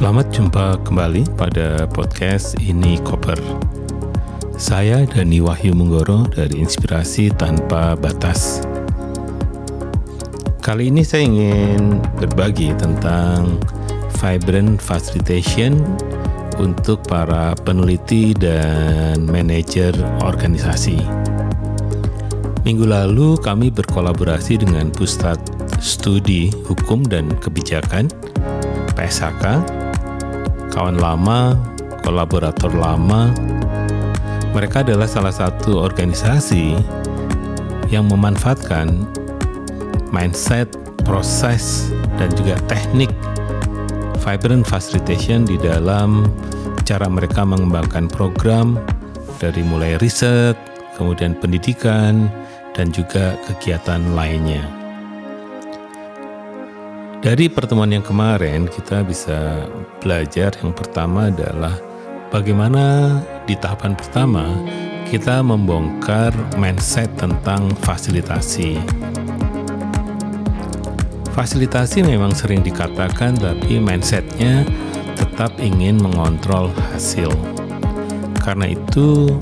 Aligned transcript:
Selamat 0.00 0.32
jumpa 0.32 0.80
kembali 0.88 1.28
pada 1.36 1.84
podcast 1.84 2.56
Ini 2.56 3.04
Koper. 3.04 3.36
Saya 4.56 5.04
Dani 5.04 5.44
Wahyu 5.44 5.76
Munggoro 5.76 6.24
dari 6.24 6.56
Inspirasi 6.56 7.28
Tanpa 7.36 8.00
Batas. 8.00 8.64
Kali 10.64 10.88
ini 10.88 11.04
saya 11.04 11.28
ingin 11.28 12.00
berbagi 12.16 12.72
tentang 12.80 13.60
vibrant 14.24 14.80
facilitation 14.80 15.76
untuk 16.56 17.04
para 17.04 17.52
peneliti 17.60 18.32
dan 18.32 19.28
manajer 19.28 19.92
organisasi. 20.24 20.96
Minggu 22.64 22.88
lalu 22.88 23.36
kami 23.36 23.68
berkolaborasi 23.68 24.64
dengan 24.64 24.88
Pusat 24.96 25.44
Studi 25.76 26.48
Hukum 26.64 27.04
dan 27.04 27.28
Kebijakan 27.44 28.08
PSHK 28.96 29.79
kawan 30.70 30.96
lama, 30.96 31.58
kolaborator 32.06 32.70
lama. 32.72 33.34
Mereka 34.50 34.82
adalah 34.82 35.06
salah 35.06 35.34
satu 35.34 35.78
organisasi 35.82 36.74
yang 37.90 38.06
memanfaatkan 38.06 39.06
mindset, 40.14 40.70
proses, 41.06 41.90
dan 42.18 42.30
juga 42.34 42.58
teknik 42.66 43.10
vibrant 44.22 44.66
facilitation 44.66 45.46
di 45.46 45.58
dalam 45.58 46.26
cara 46.86 47.06
mereka 47.06 47.46
mengembangkan 47.46 48.10
program 48.10 48.78
dari 49.38 49.62
mulai 49.62 49.96
riset, 49.98 50.58
kemudian 50.98 51.38
pendidikan, 51.38 52.28
dan 52.74 52.90
juga 52.90 53.38
kegiatan 53.48 54.02
lainnya. 54.14 54.79
Dari 57.20 57.52
pertemuan 57.52 57.92
yang 57.92 58.00
kemarin 58.00 58.64
kita 58.64 59.04
bisa 59.04 59.68
belajar 60.00 60.56
yang 60.64 60.72
pertama 60.72 61.28
adalah 61.28 61.76
bagaimana 62.32 63.20
di 63.44 63.52
tahapan 63.60 63.92
pertama 63.92 64.48
kita 65.04 65.44
membongkar 65.44 66.32
mindset 66.56 67.12
tentang 67.20 67.76
fasilitasi. 67.84 68.80
Fasilitasi 71.36 72.08
memang 72.08 72.32
sering 72.32 72.64
dikatakan 72.64 73.36
tapi 73.36 73.76
mindsetnya 73.76 74.64
tetap 75.12 75.52
ingin 75.60 76.00
mengontrol 76.00 76.72
hasil. 76.96 77.28
Karena 78.40 78.72
itu 78.72 79.36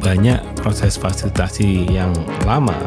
banyak 0.00 0.40
proses 0.56 0.96
fasilitasi 0.96 1.84
yang 1.84 2.16
lama. 2.48 2.80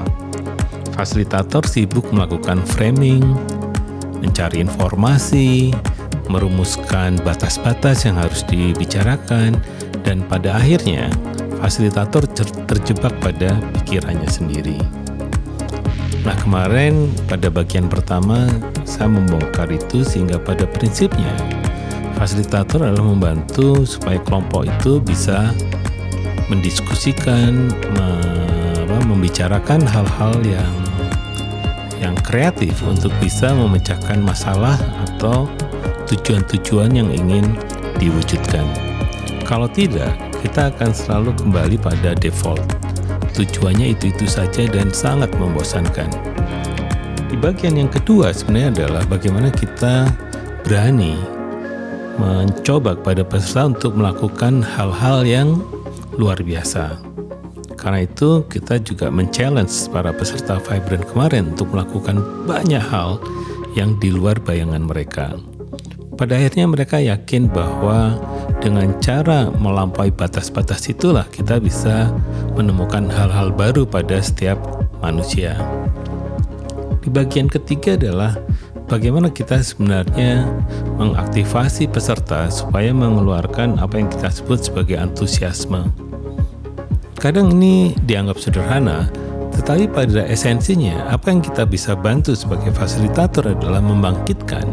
Fasilitator 0.98 1.62
sibuk 1.70 2.10
melakukan 2.10 2.66
framing, 2.66 3.22
mencari 4.20 4.64
informasi, 4.64 5.72
merumuskan 6.28 7.16
batas-batas 7.24 8.04
yang 8.04 8.20
harus 8.20 8.44
dibicarakan, 8.46 9.56
dan 10.04 10.24
pada 10.28 10.60
akhirnya 10.60 11.12
fasilitator 11.60 12.24
terjebak 12.68 13.14
pada 13.20 13.58
pikirannya 13.80 14.30
sendiri. 14.30 14.78
Nah, 16.28 16.36
kemarin 16.44 17.08
pada 17.32 17.48
bagian 17.48 17.88
pertama 17.88 18.52
saya 18.84 19.08
membongkar 19.08 19.72
itu 19.72 20.04
sehingga 20.04 20.36
pada 20.36 20.68
prinsipnya 20.68 21.32
fasilitator 22.20 22.84
adalah 22.84 23.16
membantu 23.16 23.88
supaya 23.88 24.20
kelompok 24.26 24.68
itu 24.68 25.00
bisa 25.00 25.56
mendiskusikan, 26.52 27.72
membicarakan 29.08 29.84
hal-hal 29.84 30.36
yang 30.44 30.87
yang 32.08 32.18
kreatif 32.24 32.80
untuk 32.88 33.12
bisa 33.20 33.52
memecahkan 33.52 34.24
masalah 34.24 34.80
atau 35.12 35.52
tujuan-tujuan 36.08 36.96
yang 36.96 37.12
ingin 37.12 37.44
diwujudkan. 38.00 38.64
Kalau 39.44 39.68
tidak, 39.68 40.16
kita 40.40 40.72
akan 40.72 40.96
selalu 40.96 41.36
kembali 41.36 41.76
pada 41.76 42.16
default. 42.16 42.64
Tujuannya 43.36 43.92
itu-itu 43.94 44.26
saja 44.26 44.66
dan 44.72 44.90
sangat 44.96 45.30
membosankan. 45.36 46.10
Di 47.28 47.36
bagian 47.36 47.76
yang 47.76 47.92
kedua 47.92 48.32
sebenarnya 48.32 48.88
adalah 48.88 49.04
bagaimana 49.12 49.52
kita 49.52 50.08
berani 50.64 51.20
mencoba 52.18 52.98
kepada 52.98 53.22
peserta 53.22 53.70
untuk 53.70 53.94
melakukan 53.94 54.64
hal-hal 54.64 55.22
yang 55.28 55.62
luar 56.18 56.40
biasa. 56.42 57.07
Karena 57.88 58.04
itu 58.04 58.44
kita 58.52 58.84
juga 58.84 59.08
men-challenge 59.08 59.88
para 59.96 60.12
peserta 60.12 60.60
Vibrant 60.60 61.08
kemarin 61.08 61.56
untuk 61.56 61.72
melakukan 61.72 62.20
banyak 62.44 62.84
hal 62.84 63.16
yang 63.80 63.96
di 64.04 64.12
luar 64.12 64.44
bayangan 64.44 64.84
mereka. 64.84 65.40
Pada 66.20 66.36
akhirnya 66.36 66.68
mereka 66.68 67.00
yakin 67.00 67.48
bahwa 67.48 68.20
dengan 68.60 68.92
cara 69.00 69.48
melampaui 69.56 70.12
batas-batas 70.12 70.84
itulah 70.92 71.32
kita 71.32 71.64
bisa 71.64 72.12
menemukan 72.60 73.08
hal-hal 73.08 73.56
baru 73.56 73.88
pada 73.88 74.20
setiap 74.20 74.60
manusia. 75.00 75.56
Di 77.00 77.08
bagian 77.08 77.48
ketiga 77.48 77.96
adalah 77.96 78.36
bagaimana 78.92 79.32
kita 79.32 79.64
sebenarnya 79.64 80.44
mengaktifasi 81.00 81.88
peserta 81.88 82.52
supaya 82.52 82.92
mengeluarkan 82.92 83.80
apa 83.80 83.96
yang 83.96 84.12
kita 84.12 84.28
sebut 84.28 84.60
sebagai 84.60 85.00
antusiasme. 85.00 86.07
Kadang 87.18 87.50
ini 87.58 87.98
dianggap 88.06 88.38
sederhana, 88.38 89.10
tetapi 89.58 89.90
pada 89.90 90.22
esensinya 90.30 91.10
apa 91.10 91.34
yang 91.34 91.42
kita 91.42 91.66
bisa 91.66 91.98
bantu 91.98 92.38
sebagai 92.38 92.70
fasilitator 92.70 93.58
adalah 93.58 93.82
membangkitkan 93.82 94.70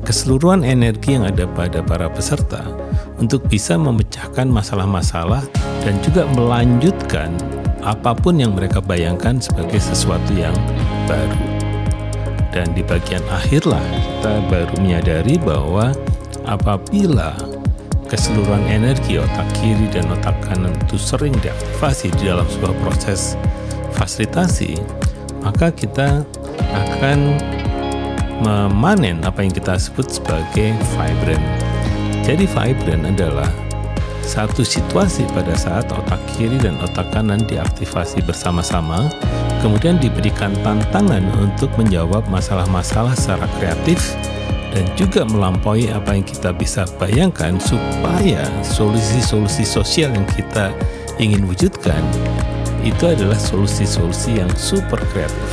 keseluruhan 0.00 0.64
energi 0.64 1.20
yang 1.20 1.28
ada 1.28 1.44
pada 1.44 1.84
para 1.84 2.08
peserta 2.08 2.64
untuk 3.20 3.44
bisa 3.44 3.76
memecahkan 3.76 4.48
masalah-masalah 4.48 5.44
dan 5.84 6.00
juga 6.00 6.24
melanjutkan 6.32 7.28
apa 7.84 8.16
pun 8.16 8.40
yang 8.40 8.56
mereka 8.56 8.80
bayangkan 8.80 9.36
sebagai 9.36 9.84
sesuatu 9.84 10.32
yang 10.32 10.56
baru. 11.04 11.44
Dan 12.56 12.72
di 12.72 12.80
bagian 12.80 13.22
akhirlah 13.28 13.84
kita 13.84 14.32
baru 14.48 14.74
menyadari 14.80 15.36
bahwa 15.36 15.92
apabila 16.48 17.36
keseluruhan 18.10 18.66
energi 18.66 19.22
otak 19.22 19.46
kiri 19.54 19.86
dan 19.94 20.10
otak 20.10 20.34
kanan 20.42 20.74
itu 20.84 20.98
sering 20.98 21.32
diaktifasi 21.38 22.10
di 22.18 22.26
dalam 22.26 22.44
sebuah 22.50 22.74
proses 22.82 23.38
fasilitasi, 23.94 24.74
maka 25.46 25.70
kita 25.70 26.26
akan 26.74 27.38
memanen 28.42 29.22
apa 29.22 29.46
yang 29.46 29.54
kita 29.54 29.78
sebut 29.78 30.10
sebagai 30.10 30.74
vibrant. 30.98 31.46
Jadi 32.26 32.50
vibrant 32.50 33.06
adalah 33.06 33.48
satu 34.26 34.62
situasi 34.62 35.26
pada 35.30 35.54
saat 35.54 35.86
otak 35.90 36.20
kiri 36.34 36.58
dan 36.58 36.78
otak 36.82 37.08
kanan 37.14 37.42
diaktifasi 37.46 38.22
bersama-sama, 38.26 39.10
kemudian 39.62 39.98
diberikan 39.98 40.54
tantangan 40.66 41.24
untuk 41.38 41.70
menjawab 41.78 42.26
masalah-masalah 42.30 43.14
secara 43.14 43.46
kreatif 43.58 44.18
dan 44.70 44.86
juga 44.94 45.26
melampaui 45.26 45.90
apa 45.90 46.14
yang 46.14 46.26
kita 46.26 46.54
bisa 46.54 46.86
bayangkan 46.98 47.58
supaya 47.58 48.46
solusi-solusi 48.62 49.66
sosial 49.66 50.14
yang 50.14 50.26
kita 50.30 50.70
ingin 51.18 51.42
wujudkan 51.44 52.00
itu 52.80 53.04
adalah 53.12 53.36
solusi-solusi 53.36 54.40
yang 54.40 54.48
super 54.56 54.98
kreatif. 55.12 55.50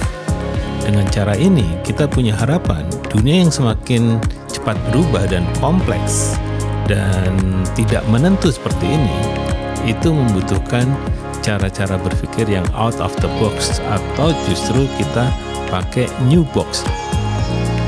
Dengan 0.88 1.04
cara 1.12 1.36
ini, 1.36 1.68
kita 1.84 2.08
punya 2.08 2.32
harapan 2.32 2.88
dunia 3.12 3.44
yang 3.44 3.52
semakin 3.52 4.24
cepat 4.48 4.80
berubah 4.88 5.28
dan 5.28 5.44
kompleks 5.60 6.40
dan 6.88 7.36
tidak 7.76 8.00
menentu 8.08 8.48
seperti 8.48 8.88
ini, 8.88 9.16
itu 9.84 10.16
membutuhkan 10.16 10.88
cara-cara 11.44 12.00
berpikir 12.00 12.48
yang 12.48 12.64
out 12.72 12.96
of 13.04 13.12
the 13.20 13.28
box 13.44 13.84
atau 13.84 14.32
justru 14.48 14.88
kita 14.96 15.28
pakai 15.68 16.08
new 16.32 16.48
box 16.56 16.88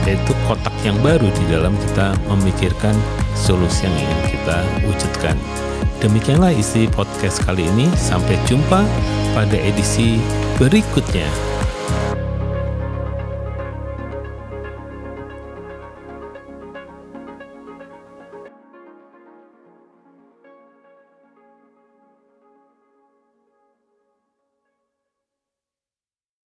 yaitu 0.09 0.33
kotak 0.49 0.73
yang 0.81 0.97
baru 1.05 1.29
di 1.29 1.43
dalam 1.53 1.77
kita 1.77 2.17
memikirkan 2.25 2.97
solusi 3.37 3.85
yang 3.85 3.93
ingin 3.93 4.21
kita 4.33 4.57
wujudkan. 4.89 5.37
Demikianlah 6.01 6.49
isi 6.55 6.89
podcast 6.89 7.45
kali 7.45 7.69
ini. 7.69 7.85
Sampai 7.93 8.41
jumpa 8.49 8.81
pada 9.37 9.57
edisi 9.59 10.17
berikutnya. 10.57 11.29